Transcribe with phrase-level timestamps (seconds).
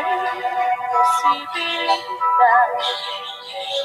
[0.00, 2.68] imposibilidad.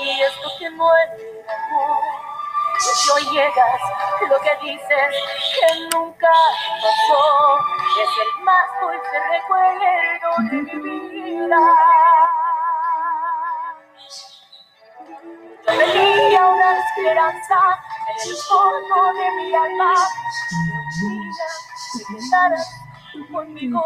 [0.02, 1.98] Y esto que muere amor,
[2.80, 3.82] si hoy llegas,
[4.28, 5.10] lo que dices
[5.60, 6.34] que nunca
[6.82, 7.24] pasó,
[8.02, 10.76] es el más dulce recuerdo de mi
[11.10, 11.62] vida.
[15.68, 17.60] Yo tenía una esperanza
[18.08, 19.92] en el fondo de mi alma,
[22.18, 22.66] estaras
[23.32, 23.84] conmigo,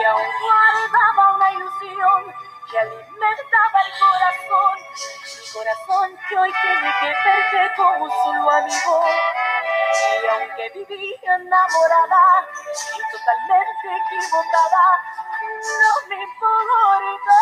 [0.00, 2.34] y aún guardaba una ilusión
[2.70, 4.78] que alimentaba el corazón,
[5.36, 9.04] mi corazón que hoy tiene que verte como solo amigo.
[10.22, 12.46] Y aunque vivía enamorada
[12.96, 14.84] y totalmente equivocada,
[15.42, 17.38] no me importa.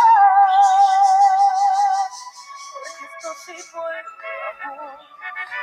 [2.72, 4.04] Porque esto sí fue
[4.64, 4.98] amor,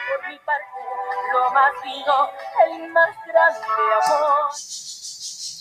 [0.07, 0.79] por mi parte,
[1.33, 2.31] lo más lindo,
[2.67, 3.67] el más grande
[4.05, 4.51] amor.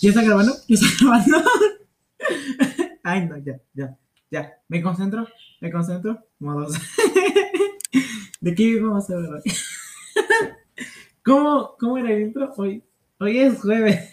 [0.05, 0.53] ¿Ya está grabando?
[0.67, 1.49] ¿Ya está grabando?
[3.01, 3.97] Ay, no, ya, ya,
[4.29, 4.53] ya.
[4.67, 5.27] ¿Me concentro?
[5.59, 6.19] ¿Me concentro?
[6.37, 6.75] Modos.
[8.39, 9.41] ¿De qué vamos a hablar hoy?
[11.25, 12.53] ¿Cómo, ¿Cómo era el intro?
[12.55, 12.83] Hoy,
[13.19, 14.11] hoy es jueves.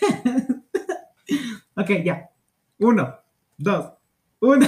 [1.77, 2.31] ok, ya.
[2.79, 3.15] Uno,
[3.59, 3.93] dos,
[4.41, 4.67] uno.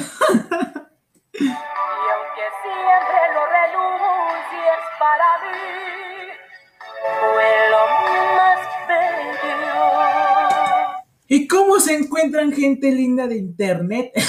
[11.26, 14.12] ¿Y cómo se encuentran gente linda de internet?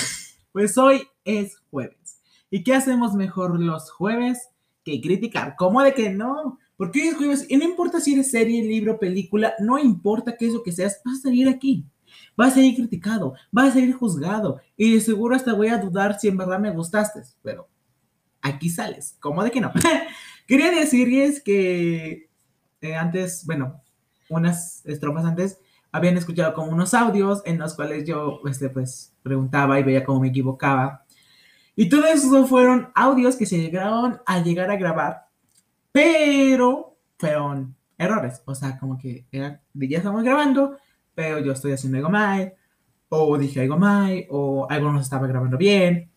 [0.52, 2.22] Pues hoy es jueves.
[2.50, 4.48] ¿Y qué hacemos mejor los jueves
[4.86, 5.58] que criticar?
[5.58, 6.58] ¿Cómo de que no?
[6.78, 10.48] Porque hoy es jueves y no importa si eres serie, libro, película, no importa qué
[10.48, 11.84] es lo que seas, vas a salir aquí.
[12.38, 16.18] Vas a salir criticado, vas a salir juzgado y de seguro hasta voy a dudar
[16.18, 17.68] si en verdad me gustaste, pero
[18.42, 19.18] aquí sales.
[19.20, 19.74] ¿Cómo de que no?
[20.48, 22.30] Quería decirles que
[22.80, 23.82] eh, antes, bueno,
[24.30, 25.60] unas estrofas antes,
[25.96, 30.20] habían escuchado como unos audios en los cuales yo, este, pues, preguntaba y veía cómo
[30.20, 31.06] me equivocaba.
[31.74, 35.28] Y todo eso fueron audios que se llegaron a llegar a grabar,
[35.94, 38.42] pero fueron errores.
[38.46, 39.62] O sea, como que ya
[39.98, 40.78] estamos grabando,
[41.14, 42.54] pero yo estoy haciendo algo mal,
[43.08, 46.12] o dije algo mal, o algo no se estaba grabando bien.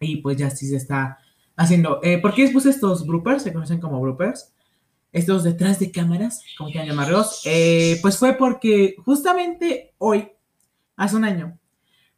[0.00, 1.18] Y pues ya sí se está
[1.54, 2.00] haciendo.
[2.02, 3.44] Eh, ¿Por qué puse estos bloopers?
[3.44, 4.52] Se conocen como bloopers
[5.12, 10.28] estos detrás de cámaras, como quieran llamarlos, eh, pues fue porque justamente hoy,
[10.96, 11.58] hace un año,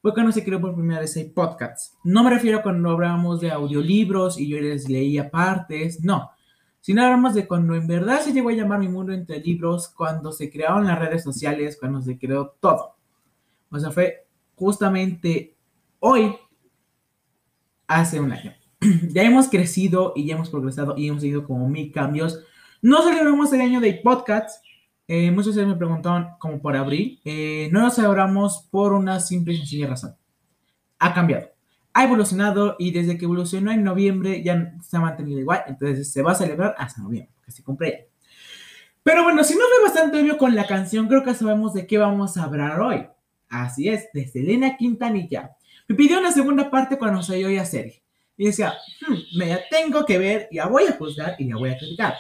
[0.01, 1.95] fue cuando se creó por primera vez el podcast.
[2.05, 6.31] No me refiero a cuando hablábamos de audiolibros y yo les leía partes, no,
[6.81, 10.33] sino hablamos de cuando en verdad se llegó a llamar mi mundo entre libros, cuando
[10.33, 12.97] se crearon las redes sociales, cuando se creó todo.
[13.71, 15.57] O sea, fue justamente
[15.99, 16.35] hoy,
[17.87, 18.55] hace un año.
[19.09, 22.45] ya hemos crecido y ya hemos progresado y hemos tenido como mil cambios
[22.81, 24.65] no celebramos el año de podcast.
[25.09, 27.21] Eh, muchos de me preguntaron como por abril.
[27.25, 30.15] Eh, no lo celebramos por una simple y sencilla razón.
[30.99, 31.49] Ha cambiado.
[31.95, 35.63] Ha evolucionado y desde que evolucionó en noviembre ya se ha mantenido igual.
[35.67, 38.09] Entonces se va a celebrar hasta noviembre, porque se cumple.
[39.03, 41.99] Pero bueno, si no fue bastante obvio con la canción, creo que sabemos de qué
[41.99, 43.07] vamos a hablar hoy.
[43.49, 45.57] Así es, de Selena Quintanilla.
[45.89, 48.03] Me pidió una segunda parte cuando salió ya serie.
[48.37, 51.71] Y decía, hmm, me la tengo que ver, ya voy a juzgar y ya voy
[51.71, 52.15] a criticar.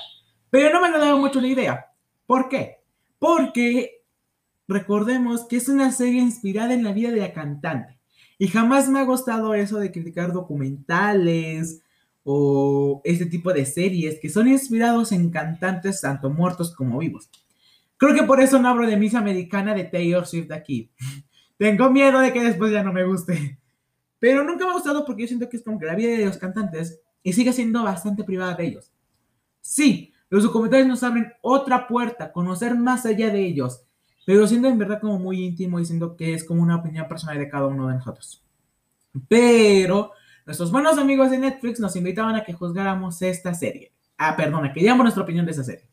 [0.50, 1.86] Pero no me dado mucho la idea.
[2.26, 2.78] ¿Por qué?
[3.18, 4.02] Porque
[4.66, 7.98] recordemos que es una serie inspirada en la vida de la cantante.
[8.38, 11.82] Y jamás me ha gustado eso de criticar documentales
[12.22, 17.30] o este tipo de series que son inspirados en cantantes tanto muertos como vivos.
[17.96, 20.90] Creo que por eso no hablo de Miss Americana de Taylor Swift aquí.
[21.58, 23.58] Tengo miedo de que después ya no me guste.
[24.20, 26.26] Pero nunca me ha gustado porque yo siento que es como que la vida de
[26.26, 28.92] los cantantes y sigue siendo bastante privada de ellos.
[29.60, 33.82] Sí, los documentales nos abren otra puerta, conocer más allá de ellos,
[34.26, 37.48] pero siendo en verdad como muy íntimo, diciendo que es como una opinión personal de
[37.48, 38.42] cada uno de nosotros.
[39.26, 40.12] Pero
[40.44, 43.92] nuestros buenos amigos de Netflix nos invitaban a que juzgáramos esta serie.
[44.18, 45.88] Ah, perdona, que digamos nuestra opinión de esa serie.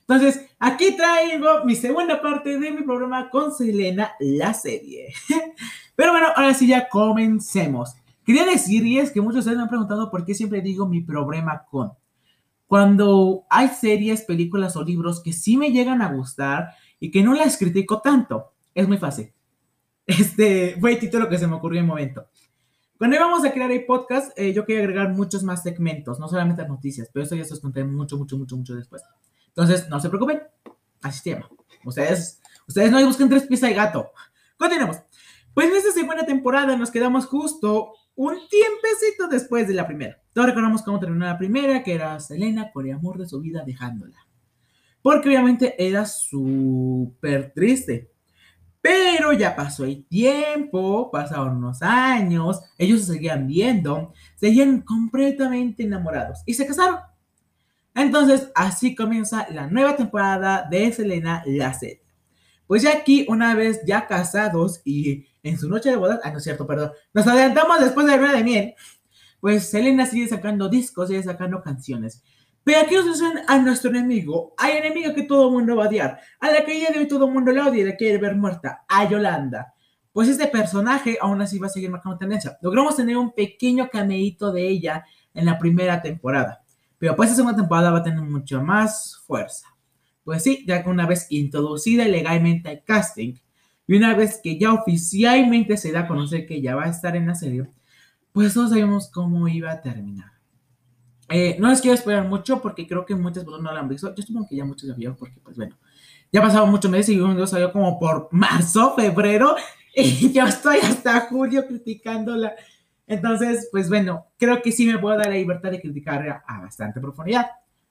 [0.00, 5.12] Entonces, aquí traigo mi segunda parte de mi programa con Selena, la serie.
[5.94, 7.94] Pero bueno, ahora sí ya comencemos.
[8.24, 11.64] Quería decirles que muchos de ustedes me han preguntado por qué siempre digo mi problema
[11.70, 11.92] con
[12.68, 16.68] cuando hay series, películas o libros que sí me llegan a gustar
[17.00, 18.52] y que no las critico tanto.
[18.74, 19.32] Es muy fácil.
[20.06, 22.28] Este fue el título que se me ocurrió en el momento.
[22.98, 26.62] Cuando íbamos a crear el podcast, eh, yo quería agregar muchos más segmentos, no solamente
[26.62, 29.02] las noticias, pero eso ya se los conté mucho, mucho, mucho, mucho después.
[29.48, 30.42] Entonces, no se preocupen,
[31.02, 31.48] así se llama.
[31.84, 34.10] Ustedes, ustedes no busquen tres pies de gato.
[34.56, 34.98] Continuemos.
[35.54, 40.20] Pues en esta segunda temporada nos quedamos justo un tiempecito después de la primera.
[40.38, 43.64] Todos recordamos cómo terminó la primera, que era Selena por el amor de su vida
[43.66, 44.24] dejándola.
[45.02, 48.12] Porque obviamente era súper triste.
[48.80, 56.44] Pero ya pasó el tiempo, pasaron unos años, ellos se seguían viendo, seguían completamente enamorados
[56.46, 57.00] y se casaron.
[57.92, 62.04] Entonces, así comienza la nueva temporada de Selena la serie.
[62.68, 66.38] Pues ya aquí, una vez ya casados y en su noche de bodas, ah, no
[66.38, 68.74] es cierto, perdón, nos adelantamos después de la luna de miel,
[69.40, 72.22] pues Selena sigue sacando discos, sigue sacando canciones.
[72.64, 75.88] Pero aquí nos dicen a nuestro enemigo, hay enemigo que todo el mundo va a
[75.88, 78.18] odiar, a la que ella de hoy todo el mundo la odia y la quiere
[78.18, 79.72] ver muerta, a Yolanda.
[80.12, 82.58] Pues este personaje aún así va a seguir marcando tendencia.
[82.60, 86.62] Logramos tener un pequeño cameíto de ella en la primera temporada,
[86.98, 89.68] pero pues esta segunda temporada va a tener mucha más fuerza.
[90.24, 93.34] Pues sí, ya que una vez introducida legalmente al casting,
[93.86, 97.16] y una vez que ya oficialmente se da a conocer que ya va a estar
[97.16, 97.66] en la serie,
[98.32, 100.32] pues todos sabemos cómo iba a terminar.
[101.28, 104.14] Eh, no les quiero esperar mucho porque creo que muchas personas no lo han visto.
[104.14, 105.76] Yo supongo que ya muchos lo vieron porque, pues bueno,
[106.32, 109.56] ya pasado muchos meses y uno salió como por marzo, febrero,
[109.94, 112.54] y yo estoy hasta julio criticándola.
[113.06, 117.00] Entonces, pues bueno, creo que sí me puedo dar la libertad de criticar a bastante
[117.00, 117.46] profundidad.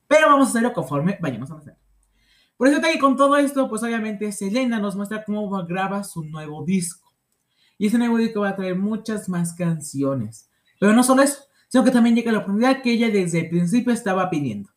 [0.07, 1.75] Pero vamos a hacerlo conforme vayamos a hacer.
[2.55, 6.63] Por eso que con todo esto, pues obviamente Selena nos muestra cómo graba su nuevo
[6.65, 7.06] disco.
[7.77, 10.49] Y ese nuevo disco va a traer muchas más canciones.
[10.79, 13.93] Pero no solo eso, sino que también llega la oportunidad que ella desde el principio
[13.93, 14.69] estaba pidiendo.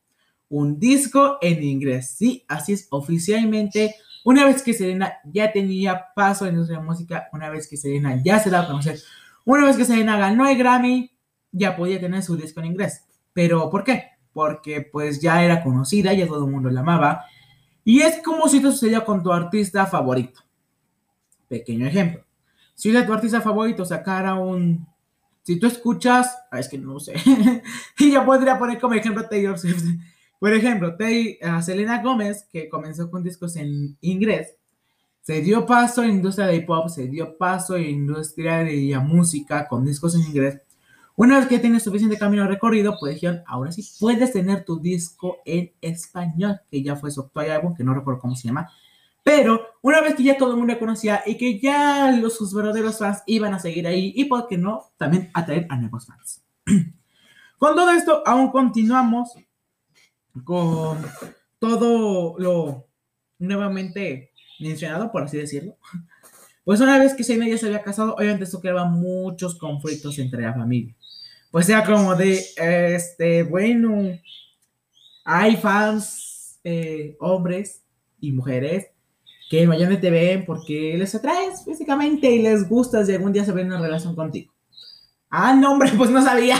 [0.48, 2.14] Un disco en inglés.
[2.16, 3.94] Sí, así es, oficialmente.
[4.24, 8.38] Una vez que Selena ya tenía paso en nuestra música, una vez que Selena ya
[8.38, 8.98] se daba a conocer,
[9.44, 11.10] una vez que Selena ganó el Grammy,
[11.52, 13.04] ya podía tener su disco en inglés.
[13.32, 14.10] Pero ¿por qué?
[14.32, 17.24] Porque pues ya era conocida, ya todo el mundo la amaba
[17.84, 20.40] y es como si te sucediera con tu artista favorito.
[21.48, 22.24] Pequeño ejemplo.
[22.80, 24.86] Si de tu artista favorito sacara un...
[25.42, 26.34] Si tú escuchas...
[26.50, 27.12] Ah, es que no sé.
[27.98, 29.84] y yo podría poner como ejemplo Taylor Swift.
[30.38, 30.96] Por ejemplo,
[31.42, 34.56] a Selena Gómez, que comenzó con discos en inglés,
[35.20, 39.68] se dio paso en industria de hip hop, se dio paso en industria de música
[39.68, 40.62] con discos en inglés.
[41.16, 45.36] Una vez que tienes suficiente camino recorrido, pues dijeron, ahora sí puedes tener tu disco
[45.44, 48.70] en español, que ya fue su actual álbum, que no recuerdo cómo se llama.
[49.22, 52.98] Pero una vez que ya todo el mundo conocía y que ya los, sus verdaderos
[52.98, 56.42] fans iban a seguir ahí, y por qué no, también atraer a nuevos fans.
[57.58, 59.34] con todo esto, aún continuamos
[60.44, 61.04] con
[61.58, 62.86] todo lo
[63.38, 65.76] nuevamente mencionado, por así decirlo.
[66.64, 70.42] Pues una vez que Shayna ya se había casado, obviamente esto creaba muchos conflictos entre
[70.42, 70.94] la familia
[71.50, 74.18] pues sea como de, este, bueno,
[75.24, 77.82] hay fans, eh, hombres
[78.20, 78.89] y mujeres,
[79.50, 83.50] que mañana te ven porque les atraes físicamente y les gustas y algún día se
[83.50, 84.54] ven en una relación contigo.
[85.28, 86.56] Ah, no, hombre, pues no sabía.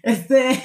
[0.00, 0.56] Este,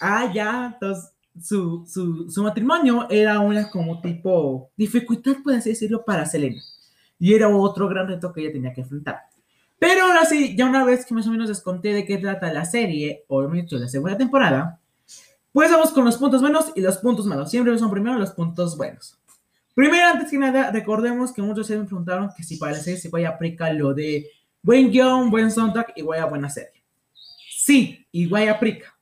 [0.00, 6.04] ah, ya, entonces su, su, su matrimonio era una como tipo dificultad, por así decirlo,
[6.04, 6.60] para Selena.
[7.20, 9.20] Y era otro gran reto que ella tenía que enfrentar.
[9.78, 12.52] Pero ahora sí, ya una vez que más o menos les conté de qué trata
[12.52, 14.80] la serie, o de la segunda temporada,
[15.52, 17.48] pues vamos con los puntos buenos y los puntos malos.
[17.48, 19.21] Siempre son primero los puntos buenos.
[19.74, 23.08] Primero, antes que nada, recordemos que muchos se preguntaron que si para la serie se
[23.08, 24.28] puede aplicar lo de
[24.62, 26.84] buen guion, buen soundtrack y a buena serie.
[27.48, 28.98] Sí, igual aplica.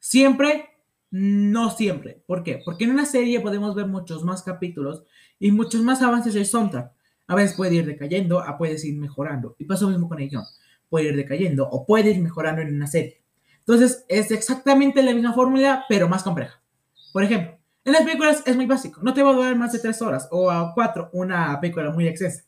[0.00, 0.70] Siempre,
[1.10, 2.22] no siempre.
[2.26, 2.60] ¿Por qué?
[2.64, 5.04] Porque en una serie podemos ver muchos más capítulos
[5.38, 6.92] y muchos más avances del soundtrack.
[7.28, 9.54] A veces puede ir decayendo, a puedes ir mejorando.
[9.58, 10.44] Y pasa lo mismo con el guion.
[10.88, 13.22] Puede ir decayendo o puede ir mejorando en una serie.
[13.58, 16.62] Entonces, es exactamente la misma fórmula, pero más compleja.
[17.12, 17.57] Por ejemplo,
[17.88, 19.00] en las películas es muy básico.
[19.02, 22.06] No te va a durar más de tres horas o a cuatro una película muy
[22.06, 22.44] extensa.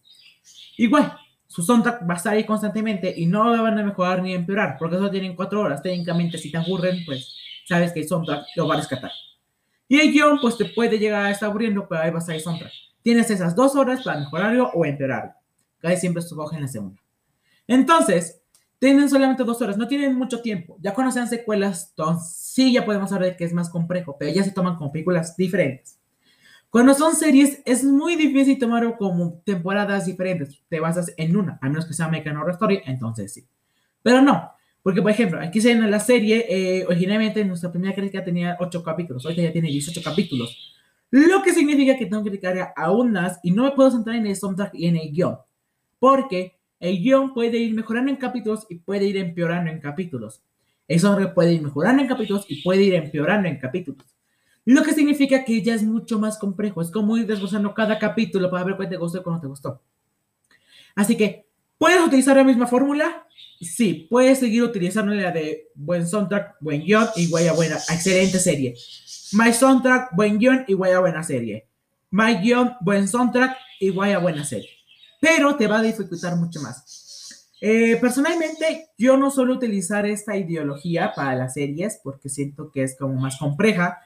[0.76, 1.16] Igual,
[1.46, 4.96] su soundtrack va a estar ahí constantemente y no van a mejorar ni empeorar, porque
[4.96, 5.82] solo tienen cuatro horas.
[5.82, 9.10] Técnicamente, si te aburren, pues sabes que el soundtrack lo va a rescatar.
[9.88, 12.34] Y el guion, pues te puede llegar a estar aburriendo, pero ahí va a estar
[12.34, 12.72] el soundtrack.
[13.02, 15.32] Tienes esas dos horas para mejorarlo o empeorarlo.
[15.78, 17.00] Casi siempre escoge en la segunda.
[17.66, 18.39] Entonces,
[18.80, 20.78] tienen solamente dos horas, no tienen mucho tiempo.
[20.80, 24.42] Ya cuando sean secuelas, entonces sí ya podemos saber que es más complejo, pero ya
[24.42, 26.00] se toman como películas diferentes.
[26.70, 30.62] Cuando son series, es muy difícil tomarlo como temporadas diferentes.
[30.68, 33.46] Te basas en una, a menos que sea American Horror Story, entonces sí.
[34.02, 34.50] Pero no,
[34.82, 38.82] porque por ejemplo, aquí se en la serie, eh, originalmente nuestra primera crítica tenía ocho
[38.82, 40.74] capítulos, ahorita ya tiene 18 capítulos.
[41.10, 44.26] Lo que significa que tengo que dedicar aún más y no me puedo centrar en
[44.26, 45.36] el soundtrack y en el guion.
[45.98, 50.42] Porque El guion puede ir mejorando en capítulos y puede ir empeorando en capítulos.
[50.88, 54.06] Eso puede ir mejorando en capítulos y puede ir empeorando en capítulos.
[54.64, 56.80] Lo que significa que ya es mucho más complejo.
[56.80, 59.46] Es como ir desglosando cada capítulo para ver cuál te gustó y cuál no te
[59.46, 59.82] gustó.
[60.94, 61.46] Así que,
[61.78, 63.26] ¿puedes utilizar la misma fórmula?
[63.60, 67.76] Sí, puedes seguir utilizando la de buen soundtrack, buen guion y guaya buena.
[67.76, 68.74] Excelente serie.
[69.32, 71.66] My soundtrack, buen guion y guaya buena serie.
[72.10, 74.79] My guion, buen soundtrack y guaya buena serie.
[75.20, 77.50] Pero te va a dificultar mucho más.
[77.60, 82.96] Eh, personalmente, yo no suelo utilizar esta ideología para las series porque siento que es
[82.98, 83.98] como más compleja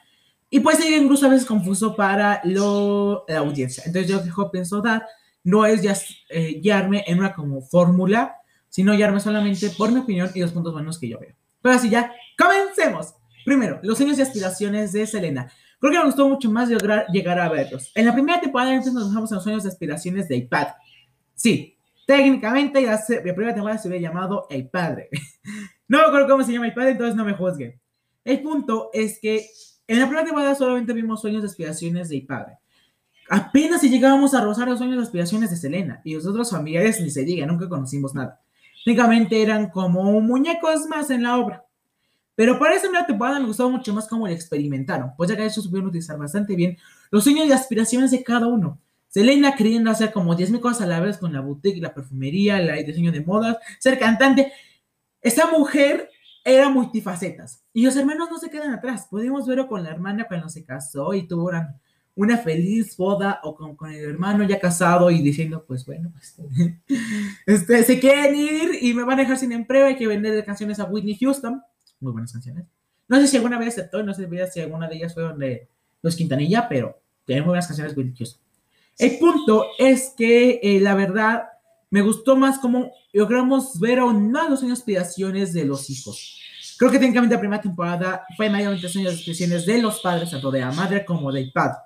[0.50, 3.84] y puede ser incluso a veces confuso para lo, la audiencia.
[3.86, 5.06] Entonces yo que pienso dar
[5.44, 5.96] no es ya
[6.30, 8.36] eh, guiarme en una como fórmula,
[8.68, 11.34] sino guiarme solamente por mi opinión y los puntos buenos que yo veo.
[11.60, 13.14] Pero así ya, comencemos.
[13.44, 15.50] Primero, los sueños y aspiraciones de Selena.
[15.78, 17.92] Creo que me gustó mucho más llegar, llegar a verlos.
[17.94, 20.68] En la primera temporada nos dejamos en los sueños y aspiraciones de iPad.
[21.34, 21.76] Sí,
[22.06, 25.08] técnicamente la, la primera temporada se había llamado El Padre.
[25.88, 27.80] no me acuerdo cómo se llama El Padre, entonces no me juzguen.
[28.24, 29.46] El punto es que
[29.86, 32.58] en la primera temporada solamente vimos sueños de aspiraciones de padre.
[33.28, 37.00] Apenas si llegábamos a rozar los sueños de aspiraciones de Selena y los otros familiares
[37.00, 38.40] ni se diga, nunca conocimos nada.
[38.84, 41.64] Técnicamente eran como muñecos más en la obra.
[42.34, 45.42] Pero para esa primera temporada me gustó mucho más cómo lo experimentaron, pues ya que
[45.42, 46.76] ellos supieron utilizar bastante bien
[47.10, 48.78] los sueños y aspiraciones de cada uno.
[49.14, 52.84] Selena queriendo hacer como 10.000 cosas a la vez con la boutique, la perfumería, el
[52.84, 54.52] diseño de modas, ser cantante.
[55.20, 56.10] Esta mujer
[56.42, 57.62] era multifacetas.
[57.72, 59.06] Y los hermanos no se quedan atrás.
[59.08, 61.52] Podemos verlo con la hermana cuando se casó y tuvo
[62.16, 66.34] una, feliz boda o con, el hermano ya casado y diciendo, pues bueno, pues,
[67.46, 70.80] este, se quieren ir y me van a dejar sin empleo, hay que vender canciones
[70.80, 71.62] a Whitney Houston.
[72.00, 72.66] Muy buenas canciones.
[73.06, 75.68] No sé si alguna vez aceptó, no sé si alguna de ellas fueron de
[76.02, 78.43] los Quintanilla, pero tienen muy buenas canciones Whitney Houston.
[78.98, 81.44] El punto es que eh, la verdad
[81.90, 86.40] me gustó más cómo logramos ver aún más los sueños aspiraciones de los hijos.
[86.78, 90.60] Creo que técnicamente la primera temporada fue mayormente sueños aspiraciones de los padres, tanto de
[90.60, 91.76] la madre como del padre.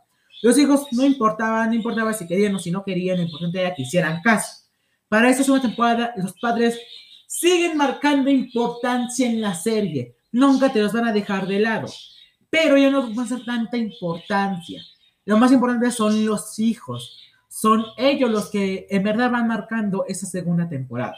[0.43, 3.75] Los hijos no importaban, no importaba si querían o si no querían, lo importante era
[3.75, 4.65] que hicieran caso.
[5.09, 6.79] Para esta segunda temporada, los padres
[7.27, 10.17] siguen marcando importancia en la serie.
[10.33, 11.89] Nunca te los van a dejar de lado.
[12.51, 14.83] Pero ya no va a ser tanta importancia.
[15.29, 17.21] Lo más importante son los hijos
[17.51, 21.17] son ellos los que en verdad van marcando esa segunda temporada.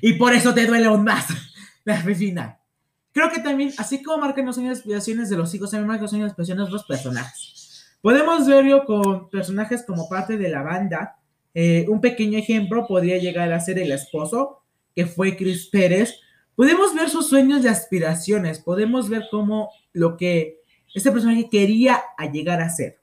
[0.00, 1.26] Y por eso te duele aún más
[1.84, 2.56] la final.
[3.12, 6.04] Creo que también, así como marcan los sueños de aspiraciones de los hijos, también marcan
[6.04, 7.98] los sueños de aspiraciones de los personajes.
[8.00, 11.18] Podemos verlo con personajes como parte de la banda.
[11.52, 14.62] Eh, un pequeño ejemplo podría llegar a ser el esposo,
[14.96, 16.14] que fue Chris Pérez.
[16.54, 20.57] Podemos ver sus sueños de aspiraciones, podemos ver cómo lo que
[20.94, 22.02] este personaje quería
[22.32, 22.98] llegar a ser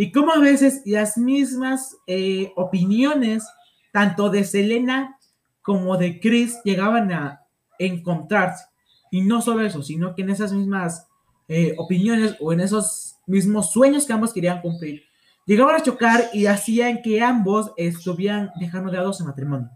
[0.00, 3.46] y cómo a veces las mismas eh, opiniones,
[3.92, 5.18] tanto de Selena
[5.60, 7.44] como de Chris, llegaban a
[7.78, 8.64] encontrarse.
[9.10, 11.06] Y no solo eso, sino que en esas mismas
[11.48, 15.02] eh, opiniones o en esos mismos sueños que ambos querían cumplir,
[15.44, 19.68] llegaban a chocar y hacían que ambos estuvieran dejando de lado su matrimonio.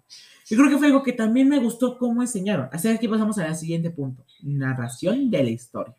[0.49, 2.71] Y creo que fue algo que también me gustó cómo enseñaron.
[2.73, 4.25] Así que pasamos al siguiente punto.
[4.43, 5.95] Narración de la historia.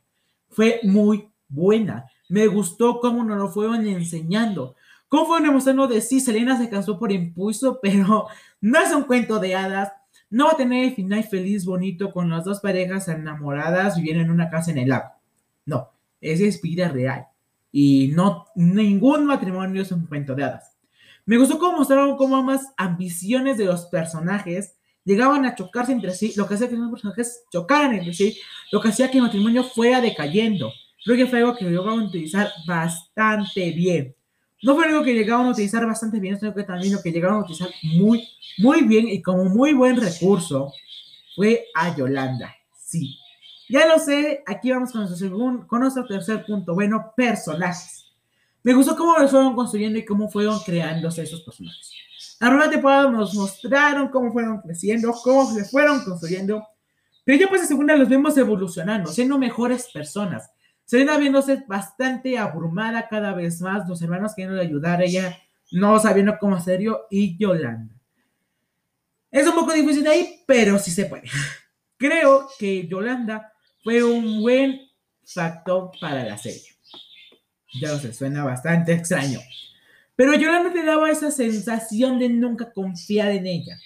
[0.49, 2.05] Fue muy buena.
[2.29, 4.75] Me gustó cómo nos lo fueron enseñando.
[5.07, 8.27] Cómo fueron demostrando de sí, Selena se casó por impulso, pero
[8.61, 9.91] no es un cuento de hadas.
[10.29, 14.31] No va a tener el final feliz, bonito, con las dos parejas enamoradas viviendo en
[14.31, 15.11] una casa en el lago.
[15.65, 17.27] No, es vida real.
[17.71, 20.75] Y no, ningún matrimonio es un cuento de hadas.
[21.25, 26.33] Me gustó cómo mostraron cómo ambas ambiciones de los personajes llegaban a chocarse entre sí,
[26.35, 28.37] lo que hacía que los personajes chocaran entre sí,
[28.71, 30.71] lo que hacía que el matrimonio fuera decayendo.
[31.05, 34.15] Creo que fue algo que a utilizar bastante bien.
[34.63, 37.37] No fue algo que llegaban a utilizar bastante bien, sino que también lo que llegaron
[37.37, 40.73] a utilizar muy, muy bien y como muy buen recurso
[41.35, 42.55] fue a Yolanda.
[42.75, 43.19] Sí.
[43.69, 46.73] Ya lo sé, aquí vamos con nuestro, segundo, con nuestro tercer punto.
[46.73, 48.11] Bueno, personajes.
[48.63, 51.91] Me gustó cómo los fueron construyendo y cómo fueron creándose esos personajes.
[52.39, 56.65] La primera temporada nos mostraron cómo fueron creciendo, cómo se fueron construyendo.
[57.23, 60.49] Pero ya pues en segunda los vemos evolucionando, siendo mejores personas,
[60.85, 65.37] Selena viéndose bastante abrumada cada vez más, los hermanos queriendo ayudar, ella
[65.71, 67.93] no sabiendo cómo hacerlo, y Yolanda.
[69.31, 71.23] Es un poco difícil ahí, pero sí se puede.
[71.97, 73.51] Creo que Yolanda
[73.83, 74.79] fue un buen
[75.25, 76.75] factor para la serie.
[77.81, 79.39] Ya lo sé, suena bastante extraño.
[80.15, 83.77] Pero Yolanda te daba esa sensación de nunca confiar en ella.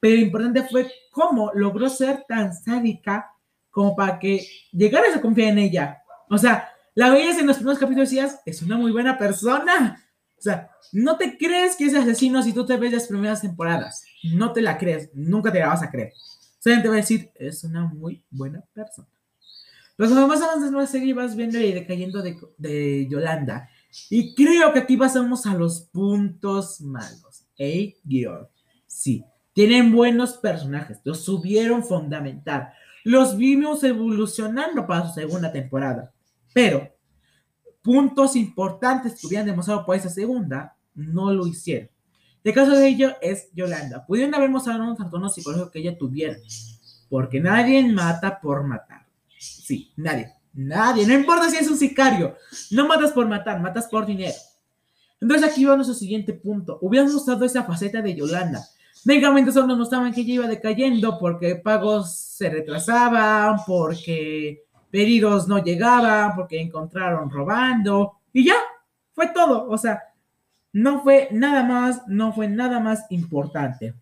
[0.00, 3.30] Pero lo importante fue cómo logró ser tan sádica
[3.70, 6.02] como para que llegaras a confiar en ella.
[6.28, 10.02] O sea, la veías en los primeros capítulos y decías, es una muy buena persona.
[10.38, 14.04] O sea, no te crees que es asesino si tú te ves las primeras temporadas.
[14.22, 16.12] No te la crees, nunca te la vas a creer.
[16.58, 19.08] Solamente va a decir, es una muy buena persona.
[19.96, 23.68] Pero cuando más avanzas en la vas viendo y decayendo de, de Yolanda.
[24.10, 27.46] Y creo que aquí pasamos a los puntos malos.
[27.58, 28.46] ¿Eh, guion?
[28.86, 32.72] Sí, tienen buenos personajes, los subieron fundamental.
[33.04, 36.12] Los vimos evolucionando para su segunda temporada.
[36.56, 36.88] Pero
[37.82, 41.90] puntos importantes que hubieran demostrado por esa segunda, no lo hicieron.
[42.42, 44.06] El caso de ello es Yolanda.
[44.06, 46.34] Pudieron haber mostrado un trastorno psicológico que ella tuviera.
[47.10, 49.06] Porque nadie mata por matar.
[49.38, 50.32] Sí, nadie.
[50.54, 51.06] Nadie.
[51.06, 52.34] No importa si es un sicario.
[52.70, 54.32] No matas por matar, matas por dinero.
[55.20, 56.78] Entonces aquí va nuestro siguiente punto.
[56.80, 58.64] Hubieran mostrado esa faceta de Yolanda.
[59.04, 64.65] Técnicamente solo nos mostraban que ella iba decayendo porque pagos se retrasaban, porque
[64.96, 68.56] pedidos no llegaban, porque encontraron robando y ya,
[69.12, 69.68] fue todo.
[69.68, 70.02] O sea,
[70.72, 73.94] no fue nada más, no fue nada más importante.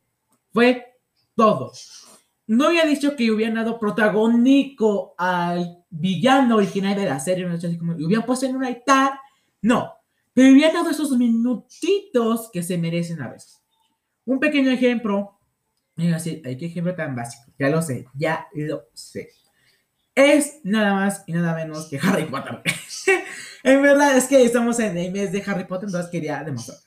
[0.53, 0.87] Fue
[1.35, 1.73] todo.
[2.47, 7.77] No había dicho que hubieran dado protagónico al villano original de la serie, no así
[7.77, 9.19] hubieran puesto en un altar.
[9.63, 9.95] No,
[10.33, 13.61] pero hubieran dado esos minutitos que se merecen a veces.
[14.27, 15.41] Un pequeño ejemplo.
[16.15, 17.53] Así, hay que ejemplo tan básico.
[17.59, 19.31] Ya lo sé, ya lo sé.
[20.15, 22.63] Es nada más y nada menos que Harry Potter.
[23.65, 26.79] en verdad es que estamos en el mes de Harry Potter, entonces quería demostrar.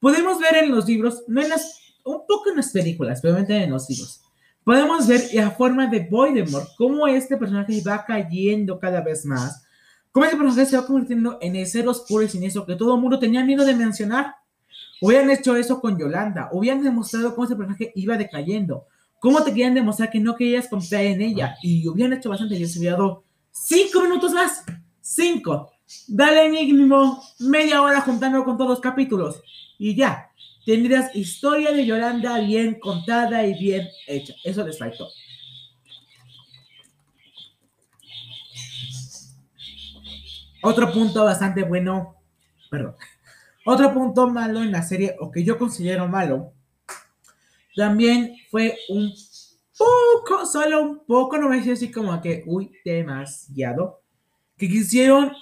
[0.00, 3.70] Podemos ver en los libros, no en las, un poco en las películas, pero en
[3.70, 4.22] los libros.
[4.64, 9.64] Podemos ver la forma de Voldemort, cómo este personaje va cayendo cada vez más,
[10.10, 13.00] cómo este personaje se va convirtiendo en el ser oscuro y siniestro que todo el
[13.00, 14.34] mundo tenía miedo de mencionar.
[15.00, 18.86] Hubieran hecho eso con Yolanda, hubieran demostrado cómo ese personaje iba decayendo,
[19.20, 22.66] cómo te querían demostrar que no querías confiar en ella, y hubieran hecho bastante, yo
[22.66, 24.64] se hubiera dado cinco minutos más,
[25.00, 25.72] cinco,
[26.08, 29.42] dale mínimo media hora juntando con todos los capítulos,
[29.78, 30.30] y ya,
[30.64, 35.08] tendrías historia de Yolanda bien contada y bien hecha, eso les faltó.
[40.62, 42.16] Otro punto bastante bueno,
[42.70, 42.96] perdón,
[43.64, 46.52] otro punto malo en la serie, o que yo considero malo,
[47.76, 49.12] también fue un
[49.76, 54.02] poco, solo un poco, no me decir así como que, uy, demasiado,
[54.56, 55.32] que quisieron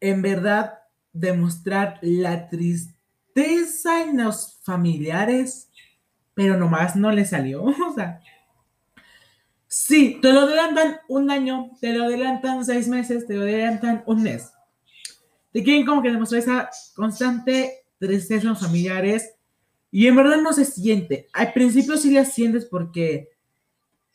[0.00, 0.78] en verdad
[1.12, 5.70] demostrar la tristeza en los familiares,
[6.34, 7.64] pero nomás no le salió.
[7.88, 8.20] O sea,
[9.66, 14.22] sí, te lo adelantan un año, te lo adelantan seis meses, te lo adelantan un
[14.22, 14.52] mes
[15.52, 19.34] te quieren como que demostrar esa constante tristeza en los familiares
[19.90, 21.28] y en verdad no se siente.
[21.32, 23.30] Al principio sí la sientes porque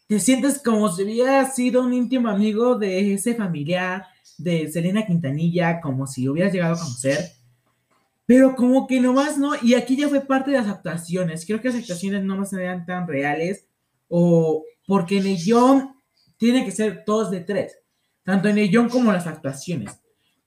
[0.08, 4.06] te sientes como si hubiera sido un íntimo amigo de ese familiar,
[4.38, 7.20] de Selena Quintanilla, como si hubieras llegado a conocer.
[8.26, 11.46] Pero como que nomás no, y aquí ya fue parte de las actuaciones.
[11.46, 13.68] Creo que las actuaciones no nos eran tan reales,
[14.08, 15.38] o porque en el
[16.38, 17.80] tiene que ser todos de tres,
[18.24, 20.00] tanto en el guion como las actuaciones.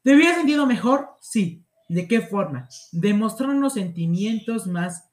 [0.02, 1.08] ¿Te hubieras sentido mejor?
[1.20, 1.64] Sí.
[1.88, 2.68] ¿De qué forma?
[2.92, 5.04] Demostrarnos sentimientos más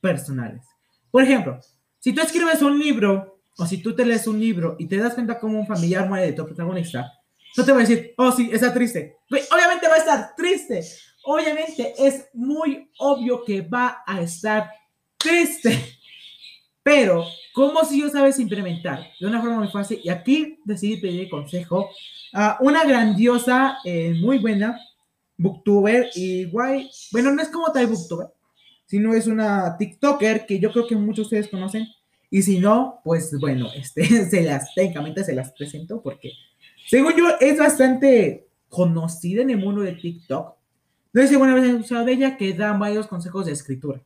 [0.00, 0.64] personales.
[1.10, 1.58] Por ejemplo,
[1.98, 5.14] si tú escribes un libro o si tú te lees un libro y te das
[5.14, 7.12] cuenta como un familiar muere de tu protagonista,
[7.56, 9.16] no te voy a decir, oh, sí, está triste.
[9.28, 10.84] Obviamente va a estar triste.
[11.24, 14.70] Obviamente es muy obvio que va a estar
[15.16, 15.98] triste.
[16.82, 20.00] Pero, ¿cómo si yo sabes implementar de una forma muy fácil?
[20.02, 21.90] Y aquí decidí pedir consejo
[22.32, 24.78] a una grandiosa, eh, muy buena
[25.36, 26.90] booktuber y guay.
[27.12, 28.28] Bueno, no es como tal booktuber,
[28.90, 31.86] sino es una TikToker que yo creo que muchos de ustedes conocen.
[32.28, 36.32] Y si no, pues bueno, este, se las, técnicamente se las presento porque,
[36.88, 40.56] según yo, es bastante conocida en el mundo de TikTok.
[41.12, 44.02] No sé si alguna vez han escuchado de ella que da varios consejos de escritura.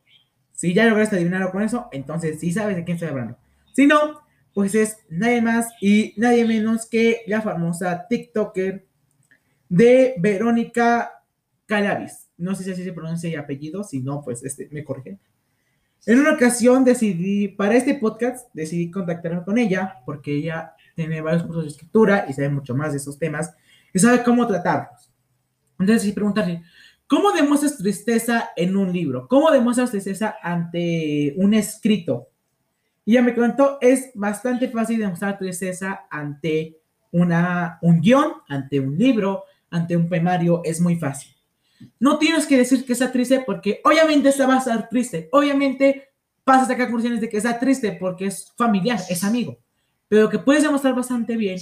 [0.53, 3.37] Si ya lograste adivinarlo con eso, entonces sí sabes de quién estoy hablando.
[3.73, 4.21] Si no,
[4.53, 8.85] pues es nadie más y nadie menos que la famosa TikToker
[9.67, 11.23] de Verónica
[11.65, 12.24] Calavis.
[12.37, 15.19] No sé si así se pronuncia el apellido, si no, pues este, me corrigen.
[16.05, 21.43] En una ocasión decidí, para este podcast, decidí contactarme con ella, porque ella tiene varios
[21.43, 23.53] cursos de escritura y sabe mucho más de esos temas
[23.93, 25.09] y sabe cómo tratarlos.
[25.79, 26.63] Entonces, decidí preguntarle,
[27.07, 29.27] ¿Cómo demuestras tristeza en un libro?
[29.27, 32.29] ¿Cómo demuestras tristeza ante un escrito?
[33.05, 36.79] Y ya me contó, es bastante fácil demostrar tristeza ante
[37.11, 41.34] una, un guion, ante un libro, ante un poemario, es muy fácil.
[41.99, 45.29] No tienes que decir que está triste porque obviamente está va a estar triste.
[45.31, 46.09] Obviamente
[46.45, 49.57] vas a sacar conclusiones de que está triste porque es familiar, es amigo.
[50.07, 51.57] Pero que puedes demostrar bastante bien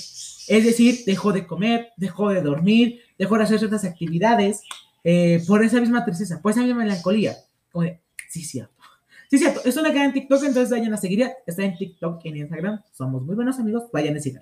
[0.48, 4.62] es decir, dejó de comer, dejó de dormir, dejó de hacer ciertas actividades
[5.04, 7.36] eh, por esa misma tristeza, por esa misma melancolía.
[7.72, 8.74] Como de, sí, cierto.
[9.30, 9.62] Sí, cierto.
[9.66, 11.30] Es una queda en TikTok, entonces vayan a seguir.
[11.46, 12.82] Está en TikTok, en Instagram.
[12.92, 13.86] Somos muy buenos amigos.
[13.92, 14.42] Vayan a seguir.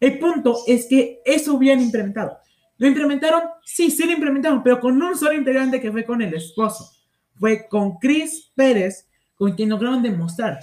[0.00, 2.38] El punto es que eso hubieran implementado.
[2.76, 3.42] ¿Lo implementaron?
[3.64, 6.90] Sí, sí lo implementaron, pero con un solo integrante que fue con el esposo.
[7.34, 10.58] Fue con Chris Pérez, con quien lograron demostrar.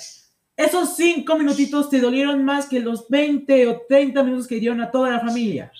[0.55, 4.91] Esos cinco minutitos te dolieron más que los 20 o 30 minutos que dieron a
[4.91, 5.71] toda la familia.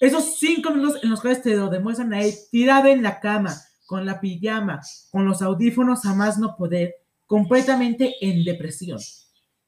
[0.00, 3.54] Esos cinco minutos en los cuales te lo demuestran a él tirado en la cama,
[3.86, 4.80] con la pijama,
[5.10, 6.94] con los audífonos a más no poder,
[7.26, 9.00] completamente en depresión.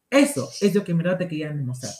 [0.08, 1.92] Eso es lo que en verdad te querían demostrar.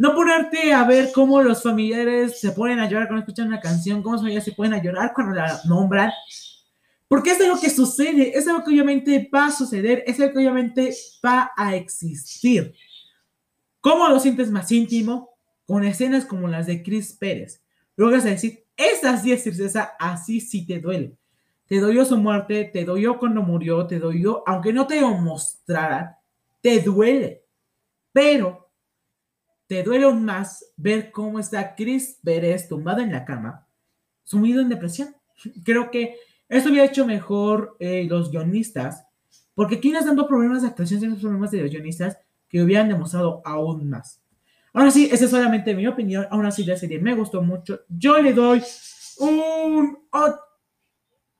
[0.00, 4.02] No ponerte a ver cómo los familiares se ponen a llorar cuando escuchan una canción,
[4.02, 6.10] cómo los familiares se ponen a llorar cuando la nombran.
[7.06, 10.38] Porque es algo que sucede, es algo que obviamente va a suceder, es algo que
[10.38, 12.72] obviamente va a existir.
[13.82, 15.36] ¿Cómo lo sientes más íntimo?
[15.66, 17.60] Con escenas como las de Chris Pérez.
[17.98, 21.12] A decir, esa sí es tristeza, así sí te duele.
[21.66, 26.16] Te dolió su muerte, te dolió cuando murió, te dolió, aunque no te lo mostraran,
[26.62, 27.44] te duele.
[28.14, 28.69] Pero
[29.70, 33.68] te duele aún más ver cómo está Chris Pérez tumbado en la cama,
[34.24, 35.14] sumido en depresión.
[35.64, 36.16] Creo que
[36.48, 39.06] eso había hecho mejor eh, los guionistas,
[39.54, 43.42] porque aquí nos dando problemas de actuación, tienen problemas de los guionistas que hubieran demostrado
[43.44, 44.20] aún más.
[44.72, 46.26] Ahora sí, esa es solamente mi opinión.
[46.32, 47.82] Aún así, la serie me gustó mucho.
[47.88, 48.60] Yo le doy
[49.20, 49.98] un.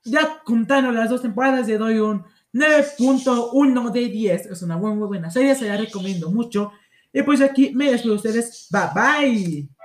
[0.05, 4.45] ya contando las dos temporadas, le doy un 9.1 de 10.
[4.45, 6.71] Es una muy, muy buena serie, se la recomiendo mucho.
[7.13, 8.67] Y pues aquí me despido de ustedes.
[8.69, 9.80] Bye bye.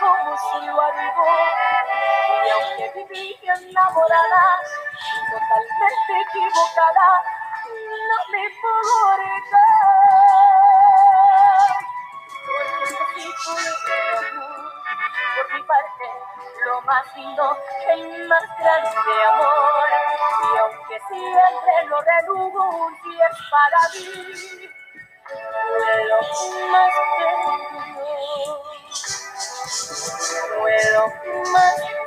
[0.00, 1.26] Como si lo avivó.
[2.44, 4.44] Y aunque viví enamorada,
[5.30, 7.22] totalmente equivocada,
[8.08, 9.62] no me importa.
[15.36, 16.06] Por mi parte,
[16.66, 19.88] lo más lindo, el más grande amor.
[20.42, 24.70] Y aunque siempre lo redugo, un día es para mí.
[26.08, 26.18] Lo
[26.70, 28.73] más bello,
[30.58, 31.08] puedo
[31.52, 32.03] más.